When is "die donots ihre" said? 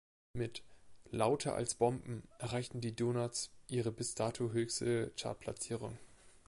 2.81-3.91